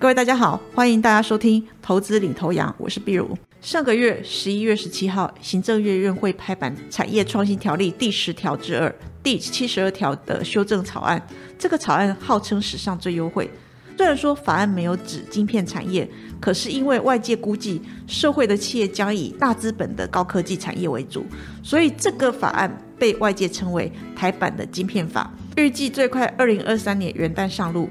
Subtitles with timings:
[0.00, 3.36] 各位大家好，欢迎大家收听投资领头羊，我是碧如。
[3.60, 11.20] 上个月十一月十七号，行政院院会拍板《产业创新条例》第十条之二、第七十二条的修正草案。
[11.58, 13.50] 这个草案号称史上最优惠。
[13.96, 16.08] 虽然说法案没有指晶片产业，
[16.40, 21.26] 可是因为外界估计社会的企业将以大资本的高科技产业为主，
[21.60, 25.28] 所以这个法案被外界称为台版的晶片法。
[25.56, 27.90] 预计最快二零二三年元旦上路。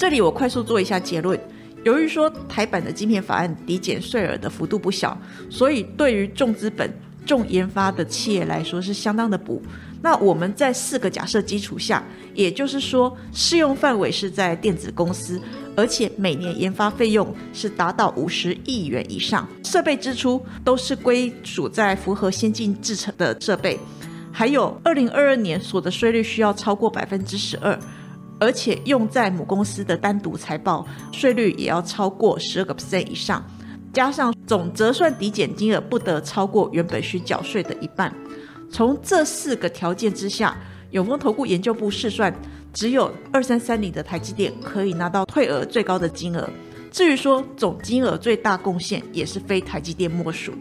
[0.00, 1.38] 这里我快速做一下结论。
[1.84, 5.14] 由于说台版的晶片法案抵减税额的幅度不小，
[5.50, 6.90] 所以对于重资本、
[7.26, 9.60] 重研发的企业来说是相当的补。
[10.00, 15.38] 那我们在四个假设基础下，也就是说适用范围是在电子公司，
[15.76, 23.78] 而且每年研发费用是达到五十亿元以上，设备支出都是归属在符合先进制程的设备，
[24.32, 27.78] 还有二零二二年所得税率需要超过百分之十二。
[28.40, 33.44] 而且用在母公司的单独财报税率也要超过十二个 percent 以上，
[33.92, 38.12] 加上总折算抵减金额不得超过原本需缴税的一半。
[38.70, 40.56] 从这四个条件之下，
[40.92, 42.34] 永丰投顾研究部试算，
[42.72, 46.48] 只有二三三零的台积电可以拿到退额最高的金额。
[46.90, 50.52] 至于说总金额最大贡献，也是非台积电莫属。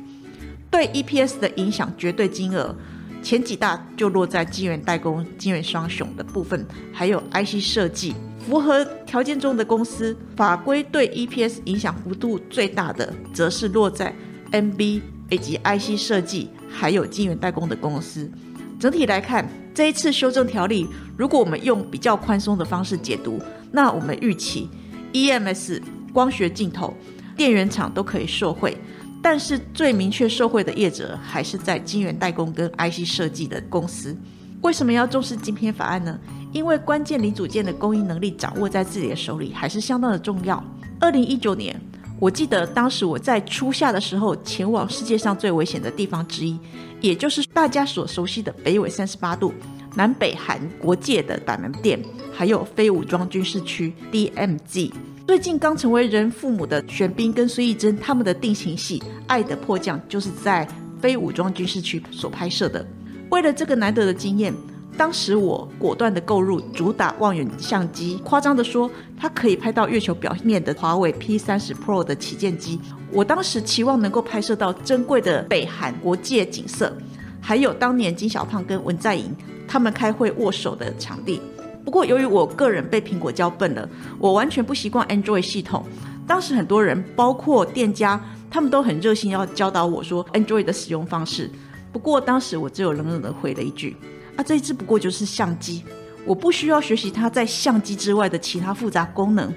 [0.69, 2.75] 对 EPS 的影响，绝对金额。
[3.21, 14.15] 前几大就落在晶圆代工、晶圆双雄的部分，还有 IC 设计符合条件中的公司，法规对 EPS 影响幅度最大的，则是落在
[14.51, 18.31] NB 以及 IC 设计还有晶圆代工的公司。
[18.79, 23.39] 整体来看，这一次修正条例，如果我们用比较宽松的方式解读，
[23.71, 24.69] 那我们预期
[25.11, 25.81] EMS
[26.13, 26.95] 光学镜头、
[27.35, 28.75] 电源厂都可以受惠。
[29.21, 34.15] 但是最明确受惠的业者还是在晶圆代工跟 IC 设计的公司。
[34.61, 36.19] 为什么要重视晶片法案呢？
[36.51, 40.63] 因为关键零组件的供应能力掌握在自己的手里，还是相当的重要。
[40.99, 41.79] 二零一九年，
[42.19, 46.59] 我记得当时我在初夏的时候前往世界上最危险的地方之一，
[46.99, 49.53] 也就是大家所熟悉的北纬三十八度、
[49.95, 52.01] 南北韩国界的板门店，
[52.33, 54.91] 还有非武装军事区 DMZ。
[55.29, 58.97] 最近刚成为人父母的玄彬跟孙艺珍，他们的定情戏
[59.27, 60.67] 《爱的迫降》就是在
[60.99, 62.83] 非武装军事区所拍摄的。
[63.29, 64.51] 为了这个难得的经验，
[64.97, 72.81] 当时我果断的购入主打望远相机，夸张的说，它可以拍到月球表面的华为 P 三十 Pro 的旗舰机。
[73.11, 76.91] 我当时期望能够拍摄到珍贵的北韩国界景色，
[77.39, 79.31] 还有当年金小胖跟文在寅
[79.67, 81.39] 他们开会握手的场地。
[81.89, 83.89] 不过，由于我个人被苹果教笨了，
[84.19, 85.83] 我完全不习惯 Android 系统。
[86.27, 91.49] 当时很多人，包括店家，他们都很热心要教导我说 Android 的使用方式。
[91.91, 93.97] 不过当时我只有冷冷的回了一句
[94.37, 95.83] ：“啊，这只不过就是相机，
[96.25, 99.51] 我不需要学习它在相机之外的其他复杂功能。”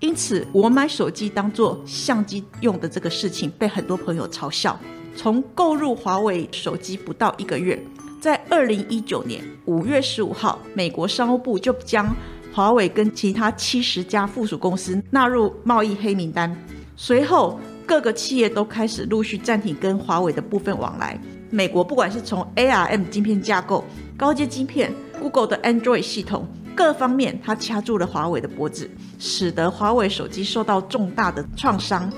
[0.00, 4.76] 因此，我买手机当做相机用的这个事情，被很多朋友嘲笑。
[5.14, 7.80] 从购入华为手机不到一个月。
[8.20, 12.14] 在二零一九年五月十五号，美国商务部就将
[12.52, 16.54] 华为跟其他七十家附属公司纳入贸易黑名单。
[16.96, 21.18] 随后，各个企业都开始陆续暂停跟华为的部分往来。
[21.50, 23.84] 美国不管是从 ARM 晶片架构、
[24.16, 28.90] 高阶晶片、Google 的 Android 系统各方面，它掐住了华为的脖子，
[29.20, 32.12] 使得华为手机受到重大的创伤。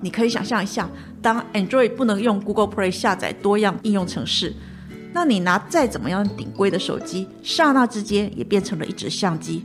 [0.00, 0.88] 你可以想象一下，
[1.20, 4.54] 当 Android 不能用 Google Play 下载多样应用程式。
[5.12, 9.64] 那你拿再怎么样顶规的手机，刹那之间也变成了一只相机。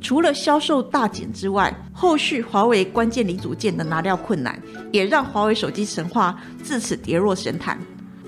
[0.00, 4.60] 除了销售大减之外，后续华为关键零组件的拿料困难，
[4.92, 7.78] 也让华为手机神话自此跌落神坛。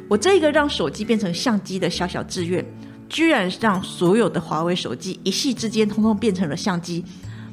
[0.09, 2.65] 我这一个让手机变成相机的小小志愿，
[3.09, 7.05] 居然让所有的华为手机一夕之间通通变成了相机。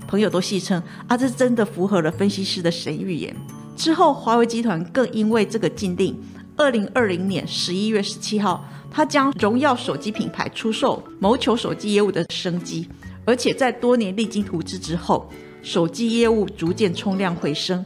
[0.07, 3.35] 朋友都戏称啊，这真的符合了分析师的神预言。
[3.75, 6.17] 之后，华为集团更因为这个禁令，
[6.55, 8.65] 二零二零年十一月十七号。
[8.95, 12.87] 他将荣耀手机品牌出售，谋求手机业务的升级，
[13.25, 15.29] 而且在多年历经图资之后，
[15.61, 17.85] 手机业务逐渐冲量回升。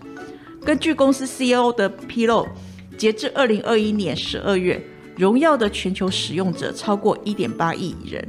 [0.64, 2.48] 根据公司 CEO 的披露，
[2.96, 4.80] 截至二零二一年十二月，
[5.18, 8.24] 荣耀的全球使用者超过一点八亿人。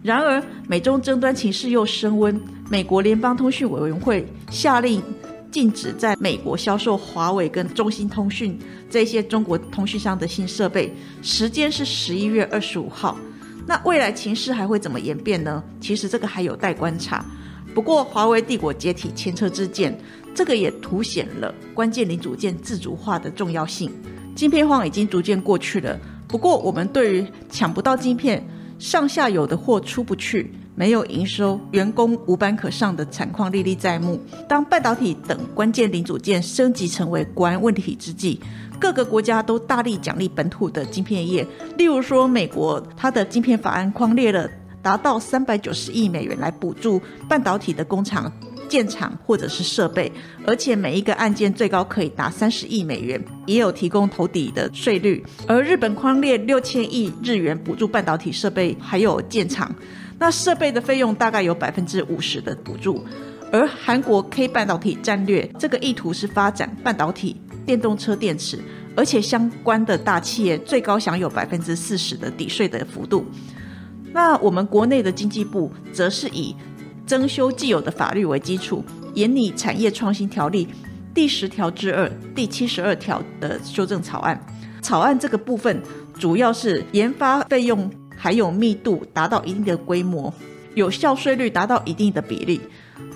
[0.00, 5.02] 然而，美中争端情势又升温，美国联邦通讯委员会下令。
[5.52, 8.58] 禁止在美国销售华为跟中兴通讯
[8.90, 13.16] 这些中国通讯商的新设备，时间是十一月二十五号。
[13.66, 15.62] 那未来情势还会怎么演变呢？
[15.78, 17.24] 其实这个还有待观察。
[17.74, 19.96] 不过华为帝国解体前车之鉴，
[20.34, 23.92] 这个也凸显了关键零组件自主化的重要性。
[24.34, 25.98] 晶片荒已经逐渐过去了。
[26.26, 28.42] 不过我们对于抢不到晶片、
[28.78, 34.18] 上下游的货出不去，没有营收，员工无班可上的惨况历历在目。
[34.48, 38.40] 当半导体等关键零组件升级成为国安问题之际，
[38.80, 41.46] 各个国家都大力奖励本土的晶片业。
[41.76, 44.48] 例如说，美国它的晶片法案框列了
[44.80, 48.32] 达到三百九十亿美元来补助半导体的工厂
[48.66, 50.10] 建厂或者是设备，
[50.46, 55.22] 而且每一个案件最高可以达三十亿美元，也有提供投抵的税率。
[55.46, 59.70] 而日本框列六千亿日元补助半导体设备还有建厂。
[60.22, 63.04] 那设备的费用大概有百分之五十的补助，
[63.50, 68.60] 而韩国 K 半导体战略这个意图是发展半导体、电动车电池，
[68.94, 73.26] 而且相关的大企业最高享有百分之四十的抵税的幅度。
[74.12, 76.54] 那我们国内的经济部则是以
[77.04, 78.84] 增修既有的法律为基础，
[79.14, 80.68] 研拟产业创新条例
[81.12, 84.40] 第十条之二、第七十二条的修正草案。
[84.82, 85.82] 草案这个部分
[86.16, 87.90] 主要是研发费用。
[88.22, 90.32] 还有密度达到一定的规模，
[90.76, 92.60] 有效税率达到一定的比例。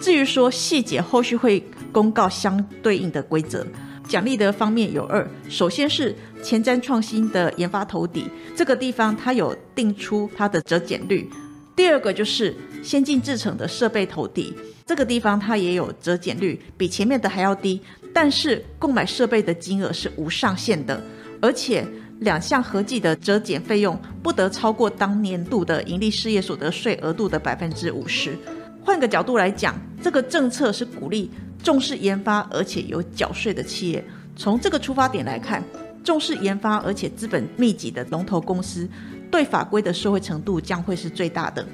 [0.00, 1.62] 至于说细节，后续会
[1.92, 3.64] 公告相对应的规则。
[4.08, 6.12] 奖励的方面有二，首先是
[6.42, 8.24] 前瞻创新的研发投底，
[8.56, 11.30] 这个地方它有定出它的折减率。
[11.76, 14.52] 第二个就是先进制成的设备投底，
[14.84, 17.80] 这个地方它也有折减率，比前面的还要低，
[18.12, 21.00] 但是购买设备的金额是无上限的，
[21.40, 21.86] 而且。
[22.20, 28.36] 两项合计的折减费用不得超过当年度的盈利事业所得税额度的百分之五十。
[28.82, 31.30] 换个角度来讲，这个政策是鼓励
[31.62, 34.02] 重视研发而且有缴税的企业。
[34.34, 35.62] 从这个出发点来看，
[36.04, 38.88] 重视研发而且资本密集的龙头公司，
[39.30, 41.66] 对法规的受惠程度将会是最大的。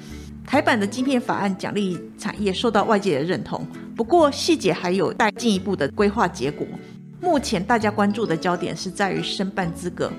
[0.45, 6.67] 台版的晶片法案奖励产业受到外界的认同，不过细节还有待进一步的规划结果。
[7.21, 10.11] 目前大家关注的焦点是在于申办资格。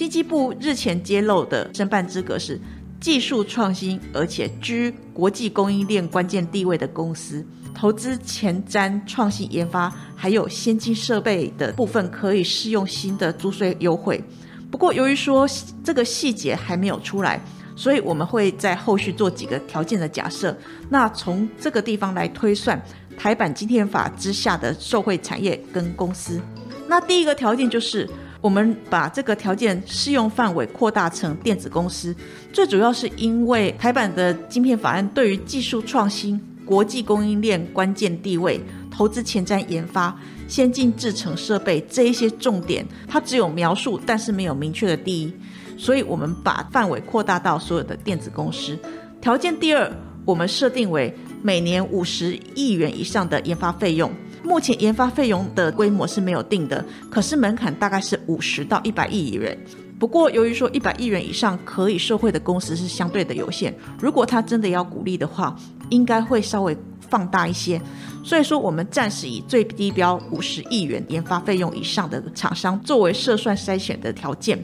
[0.00, 2.58] 经济部日前揭露的申办资格是
[2.98, 7.44] 技术创新，而且居国际供应链关键地位的公司，
[7.74, 14.24] 投资前瞻创新研发，还有先进设备的部分可以适用新的租税优惠。
[14.70, 15.46] 不过，由于说
[15.84, 17.38] 这个细节还没有出来，
[17.76, 20.56] 所以我们会在后续做几个条件的假设。
[20.88, 22.82] 那从这个地方来推算
[23.18, 26.40] 台版今天法之下的受惠产业跟公司。
[26.88, 28.08] 那第一个条件就是。
[28.40, 32.14] 我们把这个条件适用范围扩大成电子公司，
[32.52, 38.58] 最主要是因为台版的晶片法案对于技术创新、国际供应链关键地位、
[38.90, 45.32] 投资前瞻研发、先进制程设备这一些重点，它只有描述，但是没有明确的第一，
[45.76, 48.78] 所以我们把范围扩大到所有的电子公司。
[49.20, 49.92] 条件第二，
[50.24, 54.10] 我们设定为每年五十亿元以上的研发费用。
[54.50, 59.56] 目前研发费用的规模是没有定的，可是门槛大概是五十到一百亿元。
[59.96, 65.54] 不过由于说一百亿元以上可以受惠的公司是相对的有限，如果他真的要鼓励的话，
[65.90, 66.76] 应该会稍微
[67.08, 67.80] 放大一些。
[68.24, 74.58] 所以说我们暂时以最低标五十亿元研发费用以上的厂商作为设算筛选的条件。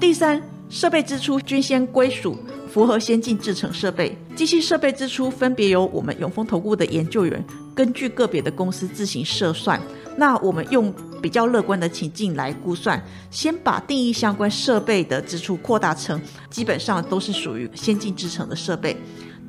[0.00, 0.40] 第三，
[0.70, 2.38] 设备支出均先归属。
[2.72, 7.42] 符合先进制程设备、机器设备支出，分别由我们永丰投顾的研究员
[7.76, 9.80] 根据个别的公司自行设算。
[10.16, 10.92] 那我们用
[11.22, 13.00] 比较乐观的情境来估算，
[13.30, 18.96] 先把定义相关设备的支出扩大成基本上都是属于先进制程的设备。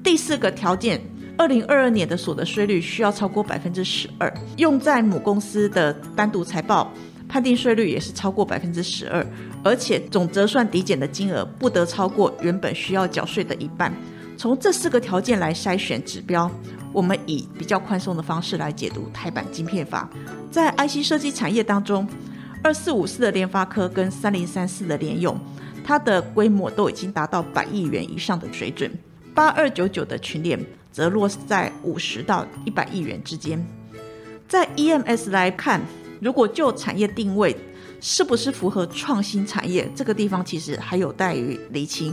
[0.04, 1.02] 第四个条件，
[1.38, 6.92] 二零二二年的所得税率需要超过百分之十二，用在母公司的单独财报。
[7.30, 9.26] 判定税率也是超过百分之十二，
[9.62, 13.94] 而且总折算抵减的金额不得超过原本需要缴税的一半。
[14.38, 16.50] 从这四个条件来筛选指标，
[16.94, 20.08] 我们以比较宽松的方式来解读台版晶片法。
[20.52, 22.08] 在 IC 设计产业当中，
[22.64, 25.36] 二四五四的联发科跟三零三四的联用，
[25.84, 28.92] 它的规模都已经达到百亿元以上的水准。
[29.34, 30.60] 八二九九的群联
[30.92, 33.66] 则落在五十到一百亿元之间。
[34.48, 35.82] 在 EMS 来看。
[36.20, 37.56] 如果就产业定位
[38.02, 42.12] 是不是符合创新产业，这个地方其实还有待于厘清。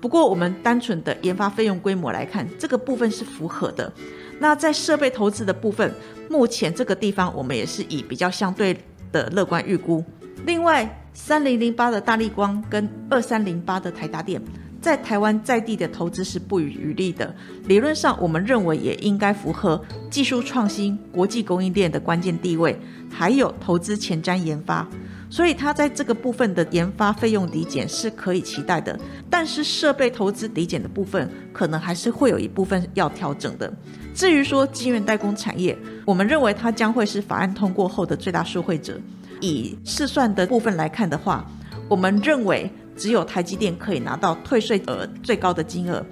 [0.00, 3.92] 不过我们单纯的研发费用规模来看，这个部分是符合的。
[4.38, 5.92] 那在设备投资的部分，
[6.28, 8.76] 目前这个地方我们也是以比较相对
[9.12, 10.02] 的乐观预估。
[10.46, 14.40] 另外，三零零八的大力光跟二三零八的台达电。
[14.80, 17.34] 在台湾在地的投资是不遗余力的。
[17.66, 19.78] 理论上，我们认为也应该符合
[20.10, 22.74] 技术创新、国际供应链的关键地位，
[23.10, 24.88] 还有投资前瞻研发。
[25.30, 28.98] 所以，它在这个部分的研发费用抵减是可以期待的。
[29.30, 33.72] 但是，设备投资抵减的部分，可能还是会有一部分要调整的。
[34.12, 39.00] 至于说晶圆代工产业，我们认为它将会是法案通过后的最大受惠者。
[39.40, 41.46] 以试算的部分来看的话，
[41.88, 42.70] 我们认为。
[42.96, 46.04] 只有台积电可以拿到退税额最高的金额，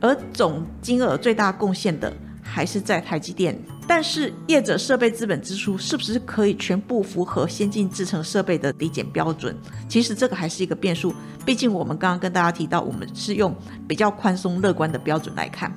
[0.00, 3.58] 而总金额最大贡献的还是在台积电。
[3.88, 9.56] 但是业者设备资本支出是不是可以全部符合先进制程设备的抵减标准？
[9.88, 11.14] 其实这个还是一个变数。
[11.44, 13.54] 毕竟我们刚刚跟大家提到，我们是用
[13.86, 15.72] 比较宽松乐观的标准来看，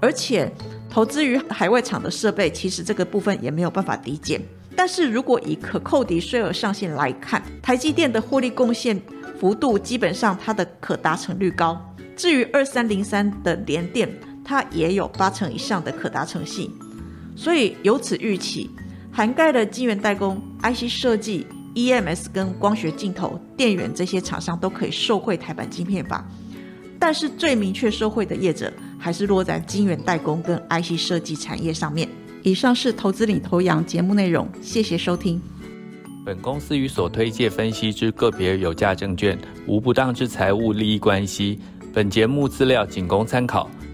[0.00, 0.52] 而且
[0.90, 4.42] 投资于海外厂的设备，其实这个部分也没有办法抵减。
[4.74, 9.00] 但是如果以可扣抵税额上限来看，台积电的获利贡献
[9.38, 11.80] 幅度基本上它的可达成率高。
[12.16, 14.12] 至于二三零三的联电，
[14.44, 16.70] 它也有八成以上的可达成性。
[17.36, 18.70] 所以由此预期，
[19.12, 26.26] 涵盖了晶圆代工、IC 设计、EMS 跟光学镜头、电源这些厂商都可以受惠台版晶片法。
[26.98, 32.08] 但是最明确受惠的业者，还是落在晶圆代工跟 IC 设计产业上面。
[32.42, 35.40] 以上是投资领头羊节目内容，谢谢收听。
[36.24, 41.60] 本公司与所推介分析之个别有价证券无不当之财务利益关系。
[41.92, 43.70] 本节目资料仅供参考。